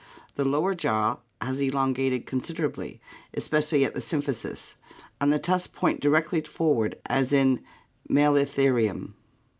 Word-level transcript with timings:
The 0.33 0.45
lower 0.45 0.73
jaw 0.73 1.19
has 1.41 1.59
elongated 1.59 2.25
considerably, 2.25 2.99
especially 3.35 3.85
at 3.85 3.93
the 3.93 3.99
symphysis, 4.01 4.73
and 5.19 5.31
the 5.31 5.37
tusks 5.37 5.67
point 5.67 5.99
directly 6.01 6.41
forward 6.41 6.95
as 7.05 7.31
in 7.31 7.63
Mosritherium. 8.09 9.13